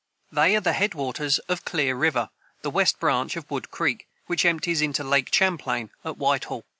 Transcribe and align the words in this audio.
They 0.31 0.55
are 0.55 0.59
the 0.61 0.73
head 0.73 0.95
waters 0.95 1.37
of 1.47 1.63
Clear 1.63 1.95
river, 1.95 2.31
the 2.63 2.71
west 2.71 2.99
branch 2.99 3.35
of 3.35 3.51
Wood 3.51 3.69
creek, 3.69 4.07
which 4.25 4.45
empties 4.45 4.81
into 4.81 5.03
Lake 5.03 5.31
Champlain 5.31 5.91
at 6.03 6.17
Whitehall. 6.17 6.65